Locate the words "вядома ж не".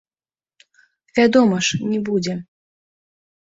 1.19-1.99